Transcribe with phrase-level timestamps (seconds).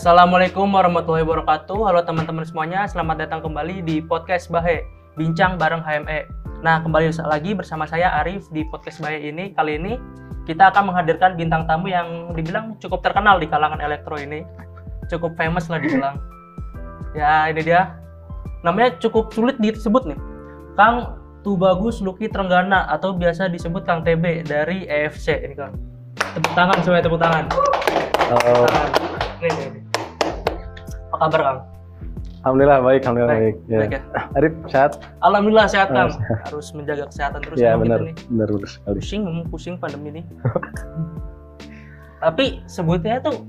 [0.00, 1.76] Assalamualaikum warahmatullahi wabarakatuh.
[1.84, 4.80] Halo teman-teman semuanya, selamat datang kembali di podcast Bahe,
[5.12, 6.24] bincang bareng HME.
[6.64, 9.52] Nah, kembali lagi bersama saya Arif di podcast Bahe ini.
[9.52, 10.00] Kali ini
[10.48, 14.40] kita akan menghadirkan bintang tamu yang dibilang cukup terkenal di kalangan elektro ini.
[15.12, 16.16] Cukup famous lah dibilang.
[17.12, 17.92] Ya, ini dia.
[18.64, 20.16] Namanya cukup sulit disebut nih.
[20.80, 25.76] Kang Tubagus Luki Trenggana atau biasa disebut Kang TB dari EFC ini Kang.
[26.16, 27.44] Tepuk tangan semuanya tepuk tangan.
[28.32, 28.64] Halo.
[29.44, 29.79] Nih, nih, nih.
[31.20, 31.58] Kabar Kang?
[32.40, 33.56] Alhamdulillah baik, alhamdulillah Baik, baik.
[33.68, 33.78] Ya.
[33.84, 34.00] baik ya.
[34.40, 34.92] Arif sehat?
[35.20, 36.08] Alhamdulillah sehat Kang.
[36.16, 36.20] Oh.
[36.48, 38.14] Harus menjaga kesehatan terus ya emang benar, nih.
[38.32, 38.96] benar benar sekali.
[39.04, 40.22] Pusing, pusing pandemi ini.
[42.24, 43.44] Tapi sebutnya tuh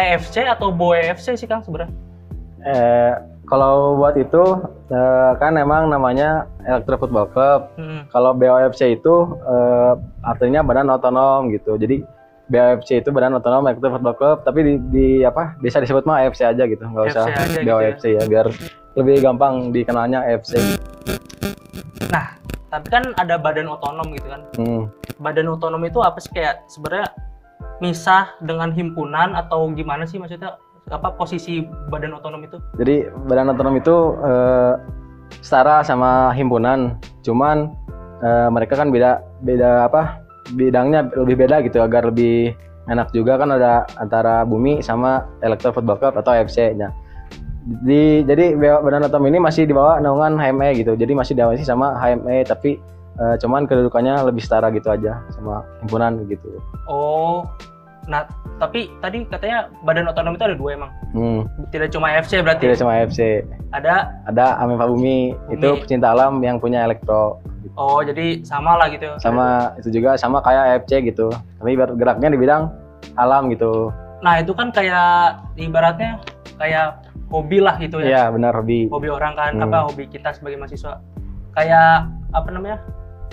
[0.00, 1.92] EFC atau BOEFC sih Kang sebenarnya?
[2.64, 3.12] Eh,
[3.44, 4.40] kalau buat itu
[4.88, 7.68] eh, kan emang namanya Electro Football Club.
[7.76, 8.08] Hmm.
[8.08, 9.92] Kalau BOFC itu eh,
[10.24, 11.76] artinya badan otonom gitu.
[11.76, 12.00] Jadi
[12.50, 16.42] BOFC itu badan otonom Electro Football Club, tapi di, di apa bisa disebut mah AFC
[16.42, 18.22] aja gitu, nggak usah AFC aja gitu BOFC ya.
[18.26, 18.46] biar
[18.98, 20.58] lebih gampang dikenalnya AFC.
[22.10, 22.34] Nah,
[22.74, 24.40] tapi kan ada badan otonom gitu kan.
[24.58, 24.82] Hmm.
[25.22, 27.14] Badan otonom itu apa sih kayak sebenarnya
[27.78, 30.58] misah dengan himpunan atau gimana sih maksudnya
[30.90, 32.58] apa posisi badan otonom itu?
[32.82, 34.74] Jadi badan otonom itu eh,
[35.38, 37.70] setara sama himpunan, cuman
[38.26, 40.19] eh, mereka kan beda beda apa
[40.52, 42.54] bidangnya lebih beda gitu agar lebih
[42.88, 46.90] enak juga kan ada antara Bumi sama Electro Football Club atau FC nya.
[47.84, 51.92] Di, jadi badan otonom ini masih di bawah naungan HME gitu, jadi masih diawasi sama
[51.94, 52.80] HME tapi
[53.20, 56.56] eh, cuman kedudukannya lebih setara gitu aja sama himpunan gitu.
[56.88, 57.44] Oh,
[58.08, 58.24] nah
[58.58, 60.90] tapi tadi katanya badan otonom itu ada dua emang.
[61.12, 62.64] Hmm, Tidak cuma EFC berarti.
[62.64, 63.44] tidak cuma FC,
[63.76, 65.80] Ada ada Amefa Bumi, itu Bumi.
[65.84, 67.38] pecinta alam yang punya elektro.
[67.74, 69.06] Oh jadi sama lah gitu.
[69.18, 72.70] sama itu juga sama kayak AFC gitu tapi ber- geraknya di bidang
[73.14, 73.90] alam gitu
[74.20, 76.20] Nah, itu kan kayak ibaratnya
[76.60, 78.06] kayak hobi lah gitu ya.
[78.06, 79.64] iya benar hobi Hobi orang kan Hmm.
[79.64, 81.00] apa hobi kita sebagai mahasiswa.
[81.50, 82.84] Kayak apa namanya?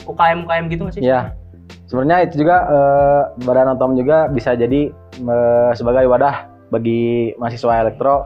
[0.07, 1.03] UKM UKM gitu nggak sih?
[1.03, 1.35] Iya.
[1.83, 4.87] sebenarnya itu juga eh, badan otom juga bisa jadi
[5.17, 8.23] eh, sebagai wadah bagi mahasiswa elektro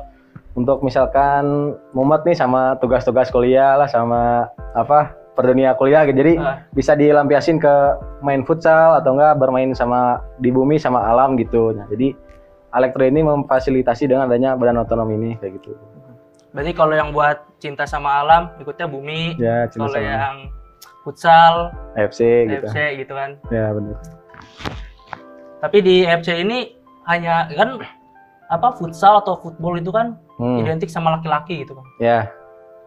[0.53, 6.33] untuk misalkan mumet nih sama tugas-tugas kuliah lah sama apa per dunia kuliah gitu jadi
[6.37, 6.61] Ah.
[6.69, 7.73] bisa dilampiasin ke
[8.21, 9.99] main futsal atau enggak bermain sama
[10.37, 12.13] di bumi sama alam gitu nah jadi
[12.71, 15.73] elektro ini memfasilitasi dengan adanya badan otonom ini kayak gitu
[16.51, 19.33] Berarti kalau yang buat cinta sama alam ikutnya bumi.
[19.35, 20.51] ya kalau yang
[21.01, 23.39] futsal, FC gitu FC gitu kan.
[23.47, 23.97] ya benar
[25.57, 26.75] Tapi di FC ini
[27.05, 27.79] hanya kan
[28.47, 31.85] apa futsal atau football itu kan Hmm, identik sama laki-laki gitu kan.
[31.97, 32.19] ya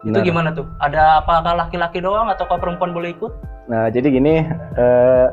[0.05, 0.69] Itu gimana tuh?
[0.77, 3.33] Ada apakah laki-laki doang atau perempuan boleh ikut?
[3.65, 4.45] nah jadi gini
[4.77, 5.25] eh,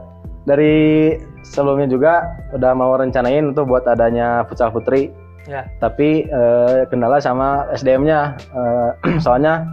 [0.49, 1.12] dari
[1.44, 2.25] sebelumnya juga
[2.56, 5.12] udah mau rencanain untuk buat adanya futsal putri
[5.43, 5.66] Ya.
[5.82, 8.91] tapi eh, kendala sama SDM-nya Eh,
[9.27, 9.66] soalnya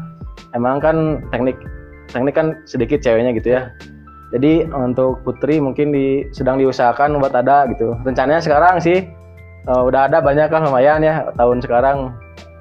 [0.58, 1.62] emang kan teknik
[2.10, 3.70] teknik kan sedikit ceweknya gitu ya
[4.34, 9.06] jadi untuk putri mungkin di sedang diusahakan buat ada gitu rencananya sekarang sih
[9.70, 12.18] eh, udah ada banyak kan lumayan ya tahun sekarang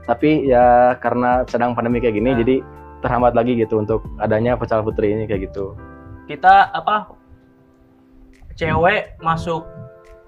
[0.09, 0.65] tapi ya
[0.97, 2.39] karena sedang pandemi kayak gini Nah.
[2.39, 2.57] jadi
[2.99, 5.77] terhambat lagi gitu untuk adanya futsal putri ini kayak gitu
[6.25, 7.09] Kita apa
[8.55, 9.63] cewek masuk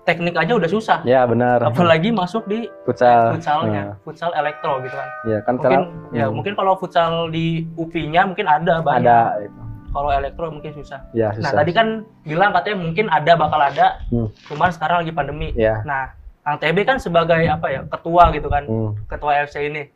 [0.02, 0.98] teknik aja udah susah.
[1.04, 5.08] ya benar Apalagi masuk di futsal futsalnya, Nah, futsal elektro gitu kan.
[5.24, 9.02] ya kan Mungkin sekarang ya hmm, mungkin kalau futsal di UPI-nya mungkin ada banyak.
[9.02, 9.60] ada itu.
[9.90, 11.02] Kalau elektro mungkin susah.
[11.12, 11.86] ya Nah, susah tadi kan
[12.22, 14.30] bilang katanya mungkin ada bakal ada, Hmm.
[14.46, 15.48] cuman sekarang lagi pandemi.
[15.52, 19.04] ya Nah, Kang TB kan sebagai apa ya, ketua gitu kan, hmm.
[19.06, 19.92] ketua FC ini.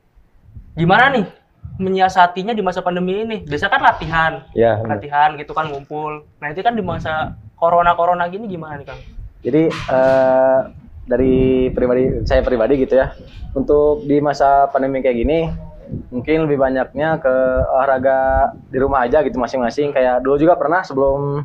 [0.76, 1.24] Gimana nih
[1.80, 3.42] menyiasatinya di masa pandemi ini?
[3.48, 6.28] Biasa kan latihan, ya latihan gitu kan ngumpul.
[6.38, 9.00] Nah, itu kan di masa corona-corona gini gimana nih, Kang?
[9.40, 10.60] Jadi eh,
[11.08, 13.16] dari pribadi saya pribadi gitu ya,
[13.56, 15.48] untuk di masa pandemi kayak gini,
[16.12, 17.34] mungkin lebih banyaknya ke
[17.72, 19.96] olahraga di rumah aja gitu masing-masing.
[19.96, 21.40] Kayak dulu juga pernah sebelum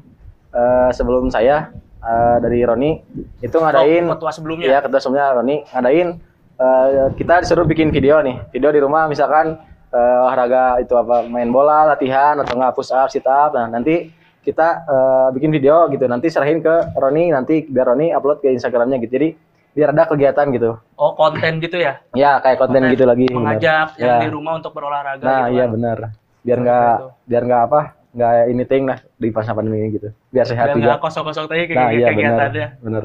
[0.52, 2.92] eh, sebelum saya eh, dari Roni
[3.40, 4.68] itu ngadain, Oh, ketua sebelumnya.
[4.68, 6.10] ya ketua sebelumnya Roni ngadain
[6.56, 9.56] eh, kita disuruh bikin video nih, video di rumah misalkan
[9.90, 13.52] eh, olahraga itu apa main bola, latihan atau nggak push up, sit up.
[13.52, 18.40] Nah nanti kita eh, bikin video gitu, nanti serahin ke Roni, nanti biar Roni upload
[18.40, 19.14] ke Instagramnya gitu.
[19.14, 19.30] Jadi
[19.70, 20.76] biar ada kegiatan gitu.
[20.94, 22.02] Oh, konten gitu ya?
[22.12, 23.28] Ya kayak konten, Konten gitu lagi.
[23.30, 24.20] Mengajak yang Ya.
[24.20, 25.74] di rumah untuk berolahraga Nah gitu iya kan.
[25.74, 25.98] benar.
[26.40, 26.94] Biar nggak
[27.26, 27.80] biar nggak apa
[28.10, 30.10] nggak anything lah di masa pandemi ini gitu.
[30.30, 30.94] Biar sehat Biar juga.
[31.00, 32.14] kosong-kosong tadi kayak Nah iya benar.
[32.16, 32.68] kegiatannya.
[32.80, 33.04] Benar.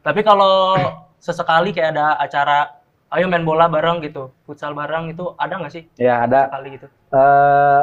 [0.00, 0.54] Tapi kalau
[1.16, 2.58] sesekali kayak ada acara
[3.10, 6.86] ayo main bola bareng gitu, futsal bareng itu ada nggak sih Ya ada sekali gitu?
[7.08, 7.82] eh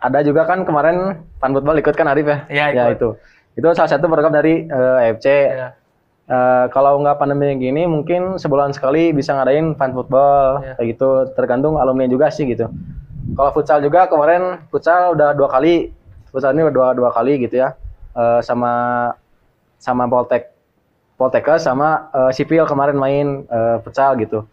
[0.00, 0.96] ada juga kan kemarin
[1.34, 2.38] fan football ikut kan Arif ya?
[2.48, 2.96] Iya, Ya ikut.
[2.96, 3.08] itu.
[3.54, 5.26] Itu salah satu program dari eh, AFC.
[5.52, 5.68] Ya.
[6.24, 10.74] Eh, kalau nggak pandemi gini mungkin sebulan sekali bisa ngadain fan football Iya.
[10.74, 12.64] kayak gitu tergantung alumni juga sih gitu
[13.32, 15.88] kalau futsal juga kemarin futsal udah dua kali.
[16.28, 17.72] Futsal ini udah dua dua kali gitu ya.
[18.12, 18.72] Eh, sama
[19.80, 20.52] sama Poltek
[21.16, 24.44] Poltekkes sama eh, sipil kemarin main eh, futsal gitu.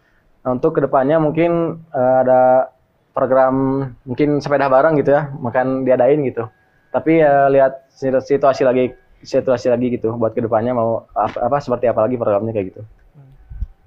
[0.42, 2.72] Nah, untuk ke depannya mungkin eh, ada
[3.12, 6.48] program mungkin sepeda bareng gitu ya makan diadain gitu.
[6.92, 11.86] Tapi ya lihat situasi lagi situasi lagi gitu buat ke depannya mau apa, apa seperti
[11.86, 12.82] apa lagi programnya kayak gitu.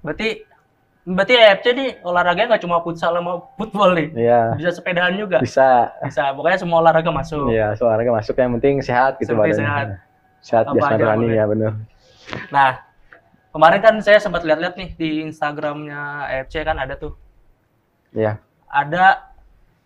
[0.00, 0.55] Berarti
[1.06, 4.10] berarti EFC nih olahraganya nggak cuma futsal sama football nih.
[4.18, 5.38] Iya Bisa sepedaan juga.
[5.38, 6.34] bisa Bisa.
[6.34, 7.46] Pokoknya semua olahraga masuk.
[7.48, 9.62] Iya olahraga masuk yang penting sehat gitu badannya.
[9.62, 9.86] sehat.
[10.42, 11.72] sehat jasmani rohani ya bener
[12.50, 12.82] Nah,
[13.50, 17.14] kemarin kan saya sempat lihat-lihat nih di Instagramnya EFC kan ada tuh.
[18.10, 19.30] Iya Ada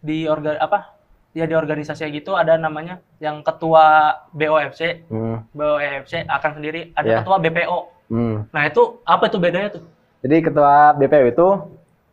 [0.01, 0.97] di organ apa?
[1.31, 5.53] Ya di organisasi gitu ada namanya yang ketua BOFC, hmm.
[5.55, 7.19] BOFC akan sendiri, ada Iya.
[7.23, 7.79] ketua BPO.
[8.11, 8.37] Hmm.
[8.51, 9.85] Nah, itu apa itu bedanya tuh?
[10.21, 11.49] Jadi ketua BPW itu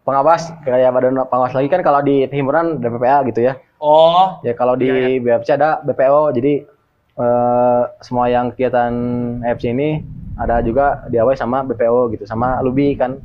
[0.03, 4.57] pengawas kayak badan pengawas lagi kan kalau di himpunan ada BPA gitu ya Oh, Ya
[4.57, 6.65] kalau di Iya, BFC ada BPO, jadi
[7.13, 8.89] eh, semua yang kegiatan
[9.45, 10.01] FC ini
[10.33, 13.21] ada juga diawasi sama BPO gitu, sama Lubi kan,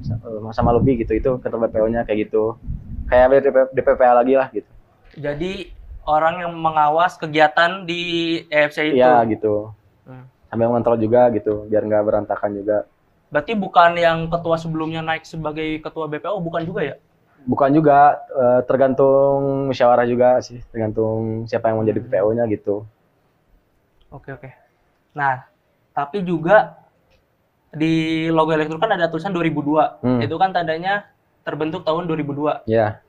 [0.53, 2.57] sama Lubi gitu, itu ketua BPO-nya kayak gitu.
[3.09, 4.69] Kayak DP, DPPA lagi lah gitu.
[5.13, 5.69] jadi
[6.09, 8.01] orang yang mengawas kegiatan di
[8.49, 9.01] EFC itu.
[9.01, 9.73] Iya gitu.
[10.05, 10.25] Hmm.
[10.49, 12.89] Sambil mengontrol juga gitu, biar nggak berantakan juga.
[13.33, 16.95] Berarti bukan yang ketua sebelumnya naik sebagai ketua BPO, bukan juga ya?
[17.49, 22.85] Bukan juga eh, tergantung musyawarah juga sih, tergantung siapa yang mau jadi BPO-nya gitu.
[24.13, 24.53] Oke oke.
[25.17, 25.49] Nah,
[25.97, 26.77] tapi juga
[27.73, 30.05] di logo elektro kan ada tulisan 2002.
[30.05, 30.21] Hmm.
[30.21, 31.09] Itu kan tandanya
[31.43, 32.69] terbentuk tahun 2002.
[32.69, 33.01] Ya,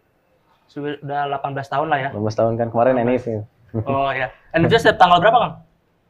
[0.72, 2.10] Sudah 18 tahun lah ya.
[2.16, 3.28] 15 tahun kan kemarin Enif.
[3.28, 3.44] ya.
[3.84, 4.32] Oh ya.
[4.56, 5.54] NFT setiap tanggal berapa, Kang?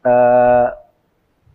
[0.03, 0.67] eh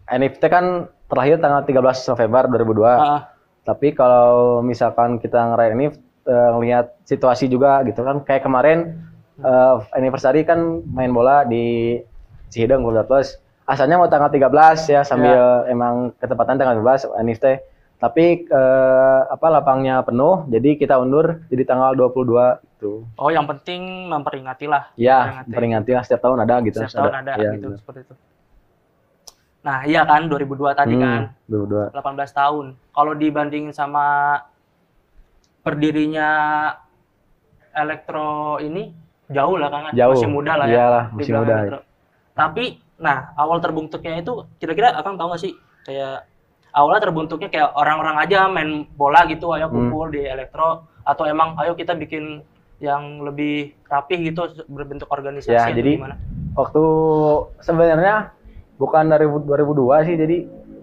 [0.08, 2.84] NFT kan terakhir tanggal 13 November 2002.
[2.86, 3.20] Ah,
[3.64, 5.88] Tapi kalau misalkan kita ngerayain ini
[6.28, 9.00] ngelihat situasi juga gitu kan kayak kemarin
[9.38, 11.96] eh, anniversary kan main bola di
[12.48, 13.36] Cihideng Bola Plus.
[13.64, 14.48] Asalnya mau tanggal 13
[14.86, 17.46] ya sambil emang ketepatan tanggal 13 NFT.
[17.98, 23.02] Tapi eh, apa lapangnya penuh jadi kita undur jadi tanggal 22 gitu.
[23.10, 24.88] oh, yang penting memperingati lah.
[24.94, 25.50] Ya, Memperingati.
[25.50, 26.78] peringati lah setiap tahun ada gitu.
[26.78, 27.78] Setiap tahun ada Ya, gitu benar.
[27.82, 28.14] seperti itu.
[29.68, 31.92] Nah, iya kan 2002 tadi Hmm, kan 22.
[31.92, 32.66] 18 tahun.
[32.88, 34.40] Kalau dibandingin sama
[35.60, 36.28] berdirinya
[37.70, 38.88] elektro ini
[39.28, 40.16] jauh lah kan Jauh.
[40.16, 40.72] masih muda lah ya.
[40.74, 41.52] Iyalah, masih muda.
[41.54, 41.78] elektro.
[42.32, 42.64] Tapi
[42.96, 45.52] nah, awal terbentuknya itu kira-kira Akang tahu nggak sih
[45.84, 46.24] kayak
[46.72, 49.92] awalnya terbentuknya kayak orang-orang aja main bola gitu ayo Hmm.
[49.92, 50.68] kumpul di elektro
[51.02, 52.40] atau emang ayo kita bikin
[52.78, 56.16] yang lebih rapih gitu berbentuk organisasi Ya, jadi gimana?
[56.54, 56.82] waktu
[57.60, 58.32] sebenarnya
[58.78, 60.36] bukan dari 2002 sih jadi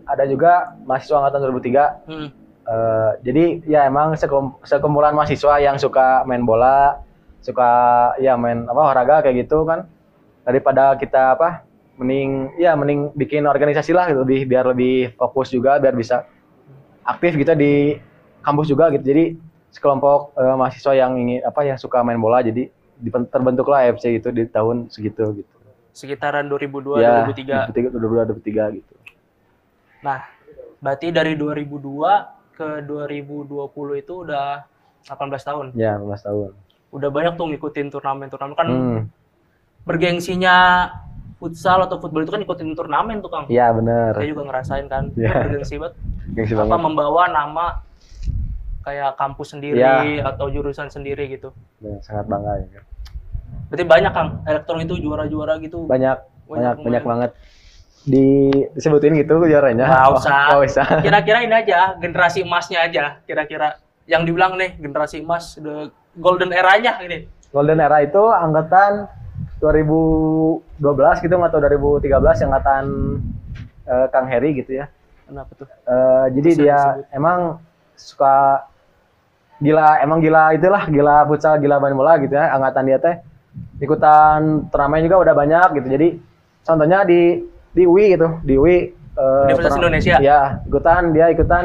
[0.06, 2.30] ada juga mahasiswa angkatan 2003 Hmm.
[2.66, 6.98] Eh, jadi ya emang sekum- sekumpulan mahasiswa yang suka main bola
[7.46, 7.70] suka
[8.18, 9.86] ya main apa olahraga kayak gitu kan.
[10.42, 11.62] Daripada kita apa
[12.02, 16.26] mending ya mending bikin organisasi lah gitu, lebih biar lebih fokus juga biar bisa
[17.06, 18.02] aktif gitu di
[18.42, 19.06] kampus juga gitu.
[19.14, 19.38] Jadi
[19.70, 22.74] sekelompok eh, mahasiswa yang ingin apa yang suka main bola jadi
[23.30, 25.55] terbentuklah AFC gitu di tahun segitu gitu
[25.96, 27.72] Sekitaran 2002 ya 2003.
[27.72, 28.94] 2003 2023 gitu
[30.04, 30.22] Nah,
[30.78, 33.66] berarti dari 2002 ke 2020
[33.98, 34.62] itu udah
[35.08, 35.66] 18 tahun.
[35.74, 36.52] ya 15 tahun
[36.92, 39.02] Udah banyak tuh ngikutin turnamen-turnamen kan hmm
[39.86, 40.90] bergengsinya
[41.38, 43.46] futsal atau football itu kan ikutin turnamen tuh Kang.
[43.48, 45.14] iya bener Saya juga ngerasain kan.
[45.14, 45.46] Iya.
[45.46, 45.94] Bergengsi banget.
[46.34, 47.66] gengsi Apa banget membawa nama
[48.82, 50.25] kayak kampus sendiri Iya.
[50.25, 51.54] atau jurusan sendiri gitu.
[51.78, 52.82] Ya, sangat bangga ya.
[53.66, 55.84] Berarti banyak Kang elektron itu juara-juara gitu.
[55.84, 57.32] banyak Banyak banyak banyak banget
[58.06, 60.30] di disebutin gitu juaranya Nggak Oh, usah.
[60.48, 63.04] nggak usah Kira-kira ini aja generasi emasnya aja.
[63.24, 67.26] Kira-kira yang dibilang nih generasi emas the golden eranya ini.
[67.50, 69.10] golden era itu angkatan
[69.60, 70.78] 2012
[71.20, 72.06] gitu atau 2013
[72.46, 72.84] angkatan
[73.84, 74.86] eh, Kang Heri gitu ya
[75.26, 75.66] Kenapa tuh?
[75.66, 77.06] Eh, jadi Bisa dia disebut.
[77.12, 77.40] emang
[77.96, 78.36] suka
[79.58, 83.16] gila emang gila itulah gila futsal gila main bola gitu ya angkatan dia teh
[83.78, 85.88] ikutan turnamen juga udah banyak gitu.
[85.90, 86.08] Jadi
[86.62, 88.28] contohnya di di UI gitu.
[88.42, 88.78] Di UI
[89.16, 90.16] Universitas turna- Indonesia.
[90.20, 91.02] ya ikutan.
[91.12, 91.64] Dia ikutan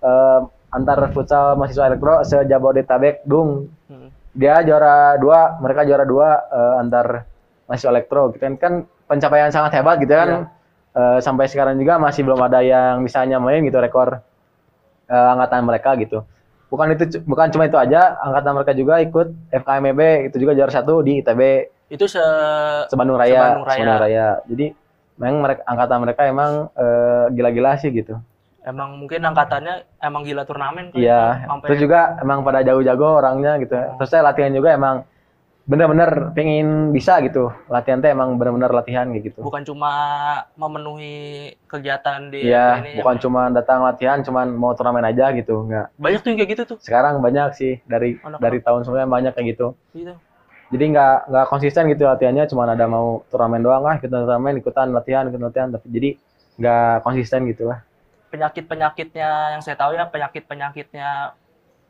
[0.00, 4.06] eh, antar futsal mahasiswa elektro sejabodetabek dung Hmm.
[4.30, 7.26] dia juara dua mereka juara dua eh, antar
[7.66, 8.42] mahasiswa elektro gitu.
[8.56, 10.28] Kan pencapaian sangat hebat gitu kan.
[10.28, 10.38] Iya.
[10.90, 14.18] Eh, sampai sekarang juga masih belum ada yang bisa nyamain gitu rekor
[15.06, 16.22] eh, angkatan mereka gitu
[16.70, 20.00] bukan itu bukan cuma itu aja angkatan mereka juga ikut FKMB
[20.30, 21.42] itu juga juara satu di ITB
[21.90, 22.22] Itu se
[22.86, 23.66] Sebandung Raya Sebandung
[23.98, 24.38] Raya.
[24.46, 24.70] jadi
[25.18, 28.14] memang mereka angkatan mereka emang eh, gila-gila sih gitu
[28.62, 33.72] emang mungkin angkatannya emang gila turnamen kan Iya, terus juga emang pada jago-jago orangnya gitu.
[33.72, 33.96] Oh.
[33.96, 35.08] Terus saya latihan juga emang
[35.70, 37.54] bener-bener pengen bisa gitu.
[37.70, 39.38] Latihan teh emang bener-bener latihan gitu.
[39.38, 39.92] bukan cuma
[40.58, 45.62] memenuhi kegiatan di Iya, ini bukan emang cuma datang latihan, cuman mau turnamen aja gitu,
[45.70, 45.94] enggak.
[45.94, 48.42] banyak tuh yang kayak gitu tuh Sekarang banyak sih dari Anak-anak.
[48.42, 49.66] dari tahun sebelumnya banyak kayak gitu.
[49.94, 50.14] gitu
[50.74, 54.90] Jadi nggak nggak konsisten gitu latihannya, cuman ada mau turnamen doang lah, ikutan turnamen, ikutan
[54.90, 56.10] latihan, ikutan latihan, tapi jadi
[56.58, 57.78] nggak konsisten gitu lah.
[58.30, 61.34] penyakit penyakitnya yang saya tahu ya penyakit penyakitnya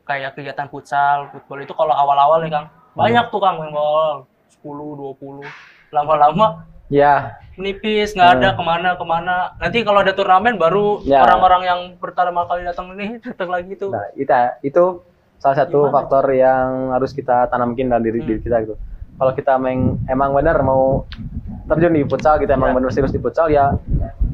[0.09, 4.67] kayak kegiatan futsal football itu kalau awal-awal nih kang banyak tuh kang main bola 10
[5.17, 5.47] 20
[5.91, 8.59] lama-lama Ya, menipis nggak ada Hmm.
[8.59, 11.23] ke mana ke mana nanti kalau ada turnamen baru Ya.
[11.23, 14.35] orang-orang yang pertama kali datang ini datang lagi tuh Nah, itu
[14.67, 14.85] itu
[15.39, 15.95] salah satu Gimana?
[15.95, 18.27] faktor yang harus kita tanamkin dalam diri, Hmm.
[18.27, 18.75] diri kita gitu.
[19.17, 21.07] Kalau kita emang, emang benar mau
[21.65, 22.77] terjun di futsal gitu, emang Ya.
[22.77, 23.71] benar serius di futsal ya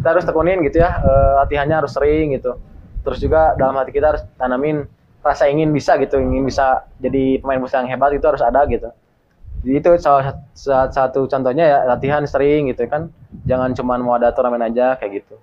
[0.01, 2.57] kita harus tekunin gitu ya, eh, latihannya harus sering gitu.
[3.05, 4.89] Terus juga dalam hati kita harus tanamin
[5.27, 6.65] rasa ingin bisa gitu, ingin bisa
[6.97, 8.89] jadi pemain futsal yang hebat itu harus ada gitu.
[9.59, 13.11] Jadi itu salah sat- salah satu contohnya ya latihan sering gitu kan.
[13.43, 15.37] Jangan cuma mau ada turnamen aja kayak gitu.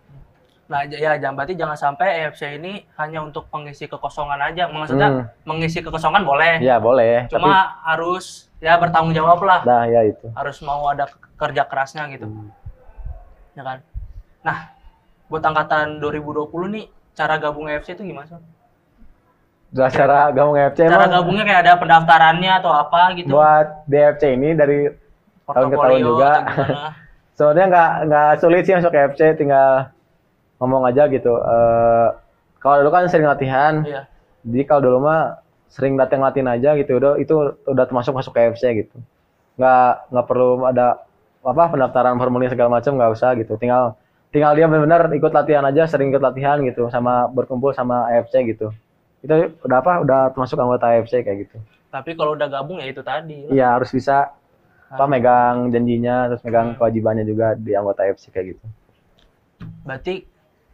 [0.63, 5.23] nah ya jangan berarti jangan sampai EFC ini hanya untuk mengisi kekosongan aja maksudnya Hmm.
[5.45, 7.51] mengisi kekosongan boleh Ya boleh, tapi cuma
[7.83, 10.23] harus ya bertanggung jawab lah nah ya itu.
[10.33, 12.49] harus mau ada ke- kerja kerasnya gitu Hmm.
[13.53, 13.77] ya kan
[14.39, 14.71] nah
[15.27, 18.39] buat angkatan 2020 nih cara gabung EFC itu gimana
[19.73, 23.67] sih Udah cara gabung FC cara emang gabungnya kayak ada pendaftarannya atau apa gitu buat
[23.89, 24.79] DFC ini dari
[25.49, 26.31] tahun ke tahun Portofolio juga.
[27.35, 29.89] sebenarnya nggak nggak sulit sih masuk FC tinggal
[30.61, 31.33] ngomong aja gitu.
[31.33, 32.07] Eh
[32.61, 34.07] kalau dulu kan sering latihan, iya
[34.43, 35.39] jadi kalau dulu mah
[35.71, 36.99] sering datang latihan aja gitu.
[36.99, 37.33] Udah itu
[37.65, 38.99] udah termasuk masuk ke FC gitu.
[39.57, 41.01] Nggak nggak perlu ada
[41.43, 43.55] apa pendaftaran formulir segala macam nggak usah gitu.
[43.55, 43.95] Tinggal
[44.29, 48.75] tinggal dia benar-benar ikut latihan aja, sering ikut latihan gitu sama berkumpul sama AFC gitu.
[49.23, 49.93] Itu udah apa?
[49.99, 51.57] Udah termasuk anggota AFC kayak gitu.
[51.87, 54.33] tapi kalau udah gabung ya itu tadi Iya harus bisa
[54.89, 55.05] apa Ah.
[55.05, 56.77] megang janjinya terus megang Hmm.
[56.81, 58.65] kewajibannya juga di anggota FC kayak gitu.
[59.81, 60.25] berarti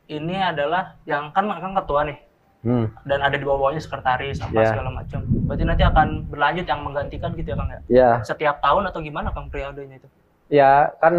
[0.07, 2.17] ini adalah yang kan kan ketua nih
[2.59, 2.87] Hmm.
[3.03, 4.67] dan ada di bawahnya sekretaris apa Iya.
[4.69, 8.87] segala macam berarti nanti akan berlanjut yang menggantikan gitu ya kang ya Ya, setiap tahun
[8.87, 10.07] atau gimana kang periodenya itu
[10.47, 11.13] ya kan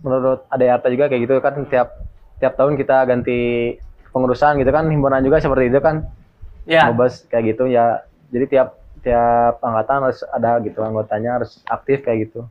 [0.00, 1.96] menurut ADARTA juga kayak gitu kan tiap
[2.36, 3.40] tiap tahun kita ganti
[4.08, 6.04] pengurusan gitu kan himpunan juga seperti itu kan
[6.66, 8.02] ya Mobas kayak gitu ya.
[8.28, 8.68] Jadi tiap
[9.00, 12.44] tiap angkatan harus ada gitu anggotanya harus aktif kayak gitu.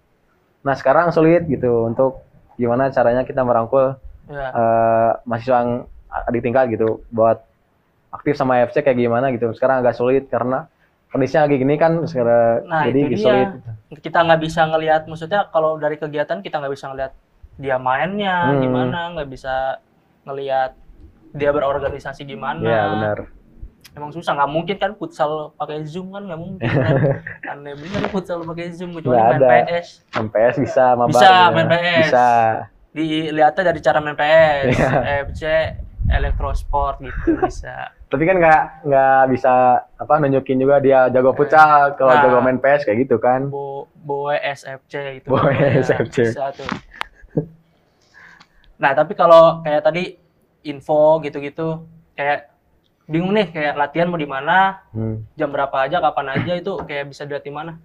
[0.64, 2.24] Nah sekarang sulit gitu untuk
[2.56, 5.72] gimana caranya kita merangkul ya eh, mahasiswa yang
[6.10, 7.44] adik tingkat gitu buat
[8.10, 9.52] aktif sama FC kayak gimana gitu.
[9.52, 10.72] Sekarang agak sulit karena
[11.12, 13.20] kondisinya lagi gini kan sekarang Nah, jadi itu dia.
[13.22, 13.50] sulit.
[14.02, 17.12] kita nggak bisa ngelihat maksudnya kalau dari kegiatan kita nggak bisa ngelihat
[17.56, 18.60] dia mainnya Hmm.
[18.60, 19.80] gimana nggak bisa
[20.24, 20.76] ngelihat
[21.32, 23.18] dia berorganisasi gimana Iya benar.
[23.94, 26.96] Emang susah nggak mungkin kan futsal pakai zoom kan nggak mungkin kan
[27.52, 29.48] aneh bener futsal pakai zoom kecuali main ada.
[29.68, 31.44] PS MPS bisa mabar Bisa, ya.
[31.50, 32.00] main PS.
[32.04, 32.28] Bisa.
[32.92, 34.90] dilihatnya dari cara main PS Iya.
[35.26, 35.44] FC
[36.08, 39.54] elektrosport gitu bisa Tapi kan nggak nggak bisa
[39.92, 42.22] apa nunjukin juga dia jago futsal kalau Nah.
[42.22, 43.48] jago main PS kayak gitu kan.
[43.48, 45.82] Bo Boe SFC itu Boe namanya.
[45.82, 46.18] SFC.
[46.30, 46.68] bisa tuh
[48.76, 50.20] nah tapi kalau kayak tadi
[50.62, 52.52] info gitu-gitu kayak
[53.06, 55.22] bingung nih kayak latihan mau di mana Hmm.
[55.34, 57.78] jam berapa aja kapan aja itu kayak bisa dilihat di mana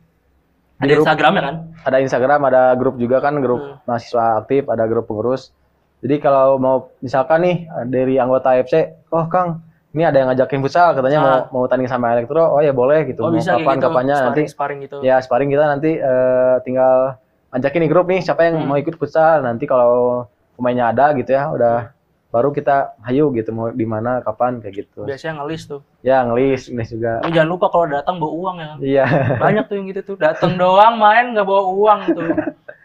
[0.76, 1.04] ada grup.
[1.04, 3.76] Instagram ya kan Ada Instagram, ada grup juga kan grup Hmm.
[3.84, 5.52] mahasiswa aktif, ada grup pengurus.
[6.00, 8.74] Jadi kalau mau misalkan nih dari anggota FC,
[9.06, 9.60] oh Kang,
[9.90, 11.24] ini ada yang ngajakin futsal katanya Ah.
[11.52, 13.20] mau mau tanding sama elektro, oh ya boleh gitu.
[13.20, 17.20] oh mau bisa kapan gitu kapannya nanti sparring, gitu ya sparring kita nanti eh, tinggal
[17.50, 18.66] ajakin di grup nih siapa yang Hmm.
[18.66, 20.24] mau ikut futsal nanti kalau
[20.56, 21.92] pemainnya ada gitu ya udah
[22.30, 25.02] baru kita hayu gitu mau di mana kapan kayak gitu.
[25.02, 25.82] Biasanya ngelis tuh.
[26.06, 27.18] Ya ngelis ngelis juga.
[27.26, 28.72] Tapi jangan lupa kalau datang bawa uang ya.
[28.78, 29.06] Iya.
[29.42, 30.16] Banyak tuh yang gitu tuh.
[30.16, 32.30] Datang doang main nggak bawa uang tuh.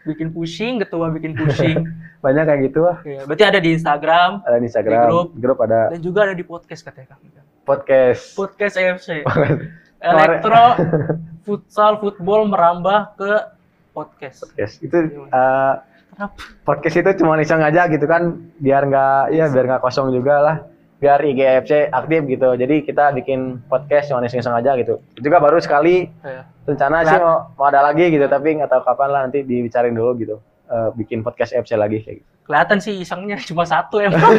[0.02, 1.86] Bikin pusing ketua bikin pusing.
[2.26, 2.82] Banyak kayak gitu.
[2.82, 4.98] Lah ya, berarti ada di Instagram ada di Instagram.
[4.98, 5.28] Di grup.
[5.38, 5.94] grup ada.
[5.94, 7.22] Dan juga ada di podcast katanya kang
[7.66, 8.38] podcast.
[8.38, 9.26] Podcast AFC
[10.10, 10.64] elektro
[11.42, 13.32] futsal football merambah ke
[13.90, 14.46] podcast.
[14.46, 14.74] Podcast.
[14.82, 15.74] Itu eh,
[16.62, 18.22] podcast itu cuma iseng aja gitu kan
[18.56, 20.56] biar nggak ya biar nggak kosong juga lah.
[20.96, 22.48] Biar IGFC aktif gitu.
[22.52, 24.96] Jadi kita bikin podcast cuma iseng-iseng aja gitu.
[25.12, 26.48] Itu juga baru sekali Ya.
[26.64, 30.16] rencana sih mau, mau ada lagi gitu tapi nggak tahu kapan lah nanti dibicarain dulu
[30.16, 30.36] gitu.
[30.66, 32.28] Eh, bikin podcast FC lagi kayak gitu.
[32.42, 34.18] Kelihatan sih isengnya cuma satu emang.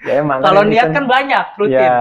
[0.00, 0.94] Ya emang kalau ini niat iseng.
[0.94, 1.78] kan banyak rutin.
[1.80, 1.98] Ya,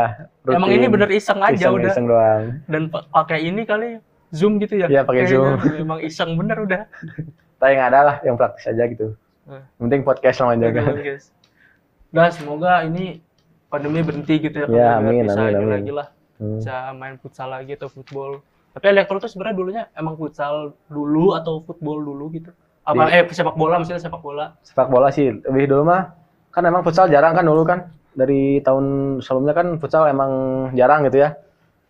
[0.47, 0.77] emang rutin.
[0.77, 1.91] ini bener iseng aja Iseng- udah.
[1.91, 2.43] iseng doang.
[2.65, 3.97] Dan pa- pakai ini kali
[4.29, 4.87] zoom gitu ya?
[4.87, 5.57] Iya, pakai Zoom.
[5.83, 6.81] emang iseng bener udah
[7.57, 9.13] tapi yang ada lah yang praktis aja gitu
[9.47, 9.63] Eh.
[9.79, 10.91] Yang penting podcast sama jaga.
[12.11, 13.23] Nah, semoga ini
[13.67, 15.71] pandemi berhenti gitu ya, Ya, amin, bisa amin, amin.
[15.71, 16.59] lagi lah, Hmm.
[16.59, 18.43] bisa main futsal lagi atau football.
[18.75, 22.51] Tapi elektro tuh sebenarnya dulunya emang futsal dulu atau football dulu gitu.
[22.83, 24.51] Apa eh sepak bola maksudnya sepak bola.
[24.63, 26.11] Sepak bola sih lebih dulu mah
[26.51, 30.31] kan emang futsal jarang kan dulu kan dari tahun sebelumnya kan futsal emang
[30.75, 31.39] jarang gitu ya.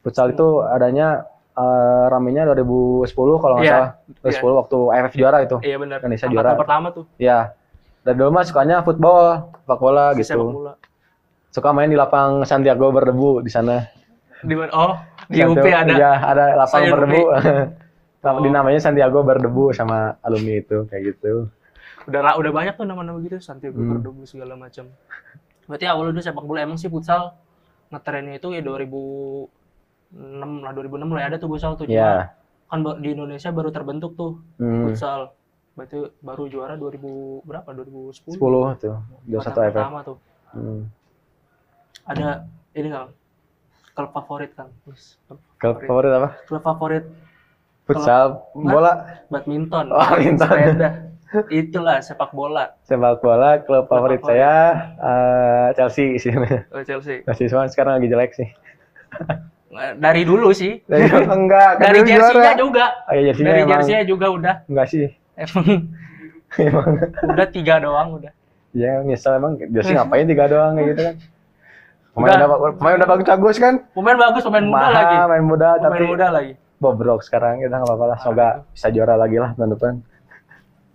[0.02, 1.26] Futsal itu adanya
[1.58, 3.92] eh, ramenya 2010 kalau nggak Iya, salah.
[4.22, 5.58] 2010 waktu AFF juara itu.
[5.60, 5.98] Iya benar.
[6.00, 6.52] Indonesia Angkatan juara.
[6.56, 7.40] pertama tuh Ya.
[8.02, 9.24] Dan dulu mah sukanya football,
[9.58, 10.44] sepak bola sepak gitu.
[10.54, 10.74] bola.
[11.50, 13.84] Suka main di lapang Santiago berdebu di sana.
[14.40, 14.70] Di mana?
[14.72, 14.94] Oh,
[15.26, 15.92] di Santiago- UP ada.
[15.92, 17.22] Iya, ada lapang Sayur berdebu.
[18.20, 18.44] Oh.
[18.44, 21.48] Di namanya Santiago berdebu sama alumni itu kayak gitu.
[22.04, 23.94] Udah udah banyak tuh nama-nama gitu Santiago Hmm.
[23.94, 24.92] Berdebu segala macam.
[25.64, 27.40] Berarti awal udah sepak bola emang sih futsal
[27.88, 28.60] ngetrennya itu ya
[30.10, 32.32] 2006 lah 2006 lah ada tuh futsal tuh cuma Ya.
[32.68, 34.88] kan di Indonesia baru terbentuk tuh Hmm.
[34.88, 35.32] futsal.
[35.74, 37.70] Berarti baru juara 2000 berapa?
[37.70, 38.34] 2010.
[38.34, 38.98] 10 tuh.
[39.24, 39.76] 21 Angkatan AFF.
[39.76, 40.18] pertama tuh.
[40.52, 40.82] Hmm.
[42.04, 42.28] Ada
[42.74, 43.12] ini kan
[43.94, 44.68] klub favorit kan.
[44.82, 44.98] Klub
[45.58, 46.12] Klub favorit.
[46.12, 46.30] apa?
[46.46, 47.06] Klub favorit
[47.86, 49.88] Futsal, bola, badminton.
[49.90, 50.44] Oh, badminton.
[50.44, 50.90] Sepeda.
[51.50, 52.76] Itulah sepak bola.
[52.84, 53.60] sepak bola.
[53.60, 54.28] Klub favorit favorit.
[54.34, 54.52] saya
[54.98, 56.36] eh, Chelsea sih.
[56.68, 57.24] Oh, Chelsea.
[57.24, 58.50] Chelsea cuma sekarang lagi jelek sih.
[59.76, 60.80] Dari dulu sih.
[60.88, 62.00] Dari, enggak, kan Dari
[62.56, 62.86] juga.
[63.08, 64.56] Oh, iya, jersey-nya Dari emang jersey-nya juga udah.
[64.72, 65.06] enggak sih.
[65.36, 65.66] Emang
[66.64, 66.88] Emang.
[67.28, 68.32] udah tiga doang udah.
[68.72, 71.16] Ya, nyesel emang jersey ngapain tiga doang kayak gitu kan.
[72.18, 72.48] Pemain Udah.
[72.50, 73.74] udah, pemain udah bagus-bagus kan.
[73.94, 75.16] Pemain bagus, pemain muda lagi.
[75.30, 76.54] main muda Pemain tapi muda lagi.
[76.82, 78.18] bobrok sekarang kita nggak apa-apa lah.
[78.18, 79.94] Semoga bisa juara lagi lah tahun depan.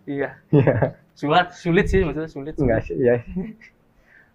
[0.02, 0.28] Iya.
[0.50, 0.98] Iya.
[1.14, 2.54] Sulit, sulit sih maksudnya sulit.
[2.58, 3.22] Enggak sih, ya.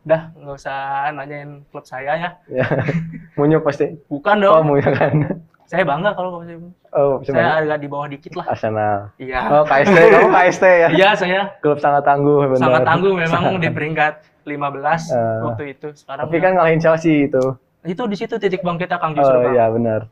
[0.07, 0.77] Udah, nggak usah
[1.11, 2.29] nanyain klub saya ya.
[2.47, 2.63] Ya.
[3.37, 3.91] Munyuk pasti.
[4.07, 4.71] Bukan Oh, dong.
[4.71, 5.43] munyuk kan.
[5.67, 6.57] Saya bangga kalau kamu saya.
[6.95, 8.47] Oh, Saya agak di bawah dikit lah.
[8.47, 9.11] Arsenal.
[9.19, 9.41] Iya.
[9.51, 10.87] Oh, KST, kamu KST ya?
[10.89, 12.63] Iya, saya Klub sangat tangguh benar.
[12.63, 14.13] sangat tangguh memang di peringkat
[14.47, 15.87] 15 Eh, waktu itu.
[15.91, 17.43] Sekarang Tapi kan ngalahin Chelsea itu.
[17.83, 19.35] itu di situ titik bangkitnya Kang justru.
[19.37, 20.07] Oh iya benar.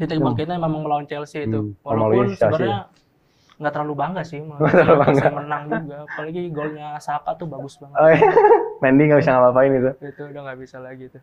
[0.00, 1.60] Titik bangkitnya memang melawan Chelsea itu.
[1.68, 2.64] Hmm, Walaupun Chelsea.
[3.54, 5.14] Nggak terlalu bangga sih, Nggak terlalu bangga.
[5.14, 5.96] bisa menang juga.
[6.04, 7.96] Apalagi golnya Saka tuh bagus banget.
[7.96, 8.28] Oh iya.
[8.82, 9.90] Mendy nggak bisa ngapa-ngapain itu.
[10.02, 11.22] Itu udah nggak bisa lagi tuh.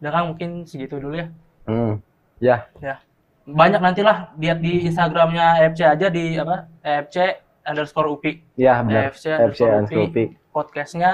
[0.00, 1.26] Udah Kang mungkin segitu dulu ya.
[1.64, 2.00] Hmm.
[2.40, 3.00] Ya, Ya.
[3.44, 6.68] Banyak nantilah lihat di Instagramnya FC aja di apa?
[6.80, 7.16] FC
[7.64, 8.32] underscore UPI.
[8.56, 9.10] ya benar.
[9.10, 10.24] FC FC underscore UPI.
[10.50, 11.10] Podcastnya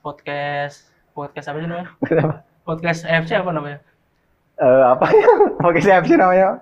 [0.00, 1.88] podcast podcast apa sih namanya?
[2.60, 3.78] Podcast FC apa namanya?
[4.56, 5.28] Eh, apa ya?
[5.60, 6.60] Oke, siapa sih namanya?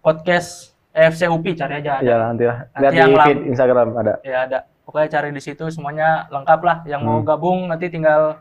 [0.00, 2.04] Podcast FC UPI cari aja ada.
[2.04, 2.58] Ya nanti lah.
[2.70, 4.14] Nanti Lihat yang di lam- feed Instagram ada.
[4.22, 4.58] Ya ada.
[4.82, 6.76] Pokoknya cari di situ semuanya lengkap lah.
[6.84, 7.26] Yang mau Hmm.
[7.26, 8.36] gabung nanti tinggal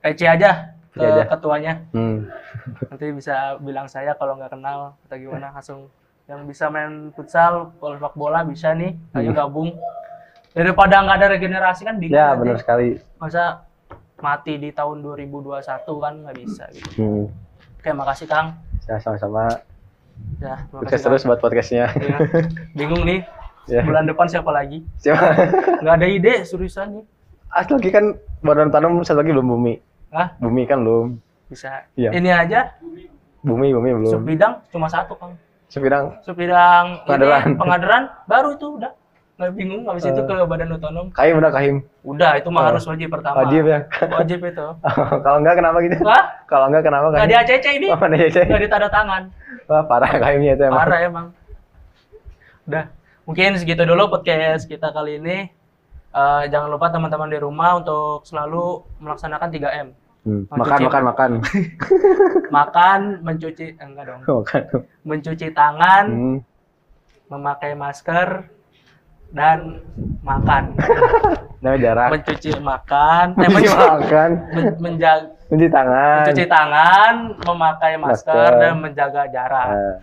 [0.00, 1.22] PC aja ke aja.
[1.28, 1.74] ketuanya.
[1.90, 2.26] Hmm.
[2.90, 5.86] Nanti bisa bilang saya kalau nggak kenal atau gimana langsung
[6.24, 9.72] yang bisa main futsal, sepak bola bisa nih, ayo gabung.
[10.50, 12.20] Daripada nggak ada regenerasi kan bingung Hmm.
[12.20, 12.40] Ya nanti.
[12.42, 12.88] benar sekali.
[13.16, 13.42] Masa
[14.18, 15.62] mati di tahun 2021
[15.96, 16.90] kan nggak bisa gitu.
[16.96, 17.24] Hmm.
[17.78, 18.58] Oke, makasih Kang.
[18.84, 19.46] Ya sama-sama.
[20.38, 21.90] Ya, Sukses terus buat podcastnya.
[21.92, 22.18] Ya.
[22.72, 23.22] Bingung nih.
[23.68, 23.84] Ya.
[23.84, 24.80] Bulan depan siapa lagi?
[24.96, 25.20] Siapa?
[25.84, 27.04] Nggak ada ide seriusan nih.
[27.52, 28.04] Asli lagi kan
[28.40, 29.76] badan tanam satu lagi belum bumi.
[30.08, 30.32] Hah?
[30.40, 31.20] Bumi kan belum.
[31.52, 31.84] Bisa.
[31.92, 32.16] Iya.
[32.16, 32.72] Ini aja
[33.38, 34.08] Bumi bumi belum.
[34.08, 35.36] sub bidang cuma satu Kang.
[35.68, 37.44] Sub bidang Pengadilan.
[37.44, 38.92] ini pengadilan baru itu udah.
[39.38, 40.26] Nggak bingung habis itu Eh.
[40.26, 41.06] ke badan otonom.
[41.14, 41.76] Kahim udah kahim.
[42.02, 42.66] Udah itu mah Oh.
[42.74, 43.38] harus wajib pertama.
[43.40, 43.86] Wajib ya.
[44.10, 44.66] Wajib itu.
[45.24, 45.94] Kalau enggak kenapa gitu?
[46.02, 47.30] Wah, Kalau enggak kenapa nggak kahim?
[47.30, 47.86] di ACC ini.
[47.88, 47.98] Oh?
[47.98, 49.22] Nggak di tanda tangan.
[49.64, 50.80] Wah, parah kahimnya itu emang.
[50.80, 51.26] Parah emang.
[52.66, 52.84] Udah.
[53.24, 55.54] Mungkin segitu dulu podcast kita kali ini.
[56.08, 59.88] Eh, jangan lupa teman-teman di rumah untuk selalu melaksanakan 3M.
[60.26, 60.42] Hmm.
[60.50, 61.30] Mau Makan, makan, makan.
[62.50, 64.20] Makan, mencuci enggak dong.
[64.42, 64.62] makan.
[65.04, 66.38] Mencuci tangan, Hmm.
[67.28, 68.48] memakai masker
[69.30, 69.80] dan
[70.20, 70.62] makan.
[71.62, 72.08] Namanya jarak.
[72.14, 74.30] mencuci makan, eh, Mencuci makan.
[74.48, 76.16] men- menjaga Mencuci tangan.
[76.20, 78.50] mencuci tangan, memakai masker, Masker.
[78.54, 79.68] dan menjaga jarak.
[79.68, 79.96] Nah,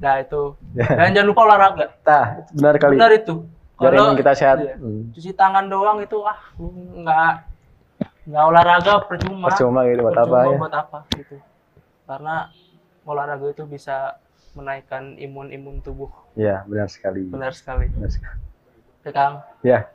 [0.00, 0.42] Nah itu.
[0.72, 0.86] Ya.
[0.88, 1.86] Dan jangan lupa olahraga.
[2.00, 2.94] tah, benar kali.
[2.94, 3.34] Benar itu.
[3.74, 4.56] Kalau- kita sehat.
[4.60, 4.76] iya.
[4.76, 5.08] Hmm.
[5.10, 7.32] cuci tangan doang itu ah nggak
[8.26, 9.48] nggak olahraga percuma.
[9.48, 10.56] Percuma gitu buat Percuma apa ya?
[10.58, 11.36] buat apa gitu.
[12.04, 12.36] Karena
[13.02, 14.20] olahraga itu bisa
[14.54, 16.10] menaikkan imun-imun tubuh.
[16.34, 17.26] Iya, benar sekali.
[17.28, 17.86] Benar sekali.
[17.90, 18.38] Benar sekali.
[19.00, 19.40] Oke, Kang.
[19.64, 19.88] Ya,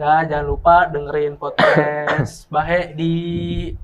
[0.00, 3.12] Ya, jangan lupa dengerin podcast Bahe di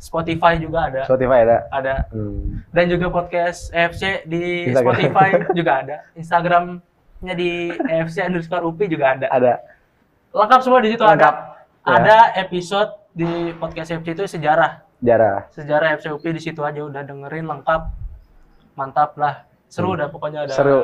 [0.00, 1.04] Spotify juga ada.
[1.04, 1.68] Spotify ada.
[1.68, 1.94] Ada.
[2.08, 2.64] Hmm.
[2.72, 4.96] Dan juga podcast EFC di Instagram.
[4.96, 5.28] Spotify
[5.60, 5.96] juga ada.
[6.16, 9.28] Instagramnya di EFC underscore UPI juga ada.
[9.28, 9.60] Ada.
[10.32, 11.34] Lengkap semua di situ Lengkap.
[11.36, 11.52] ada.
[11.84, 11.92] Ya.
[12.00, 14.88] Ada episode di podcast EFC itu sejarah.
[15.04, 15.52] Jarah.
[15.52, 17.92] Sejarah EFC UPI di situ aja udah dengerin lengkap.
[18.72, 19.44] Mantap lah.
[19.66, 20.58] Seru dah pokoknya ada Hmm.
[20.58, 20.80] Seru.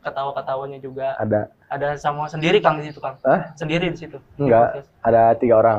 [0.00, 1.12] ketawa-ketawanya juga.
[1.20, 1.52] Ada.
[1.68, 3.20] Ada sama sendiri Kang di situ Kang.
[3.20, 3.52] Hah?
[3.52, 4.16] Sendiri di situ.
[4.16, 4.80] Di Enggak.
[4.80, 4.88] podcast.
[5.04, 5.78] Ada tiga orang.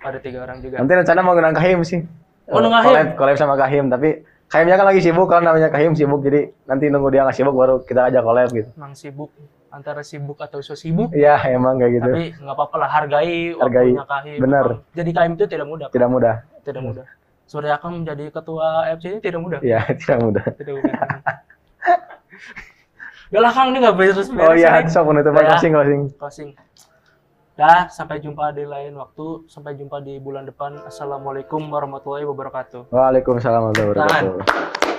[0.00, 0.76] Ada tiga orang juga.
[0.80, 2.00] Nanti rencana mau ngundang Kahim sih.
[2.48, 2.88] Oh, ngundang Kahim?
[2.88, 6.86] Collab, collab sama Kahim, tapi Kahimnya kan lagi sibuk kan namanya Kahim sibuk jadi nanti
[6.86, 8.70] nunggu dia nggak sibuk baru kita ajak collab gitu.
[8.72, 9.28] Emang sibuk
[9.68, 11.10] antara sibuk atau so sibuk.
[11.12, 12.08] Iya emang kayak gitu.
[12.08, 13.90] Tapi nggak apa-apa lah hargai Hargai.
[14.00, 14.38] Kahim.
[14.38, 15.90] Emang Jadi Kahim itu tidak mudah.
[15.90, 16.34] Tidak mudah.
[16.62, 17.04] Tidak mudah.
[17.46, 19.60] Surya Akang menjadi ketua FC ini tidak mudah.
[19.62, 20.44] Iya tidak mudah.
[20.52, 20.98] Tidak mudah.
[23.26, 25.50] Lah Kang, ini nggak beres Oh iya, sok penutupan Ya.
[25.54, 26.00] closing closing.
[26.14, 26.50] closing.
[27.54, 29.46] Dah, sampai jumpa di lain waktu.
[29.46, 30.76] Sampai jumpa di bulan depan.
[30.84, 32.92] Assalamualaikum warahmatullahi wabarakatuh.
[32.92, 34.95] Waalaikumsalam warahmatullahi wabarakatuh.